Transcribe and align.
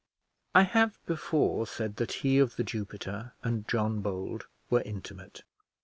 I 0.55 0.63
have 0.63 0.97
before 1.05 1.67
said 1.67 1.97
that 1.97 2.11
he 2.25 2.39
of 2.39 2.55
The 2.55 2.63
Jupiter 2.63 3.33
and 3.43 3.67
John 3.67 4.01
Bold 4.01 4.47
were 4.67 4.81
intimate. 4.81 5.43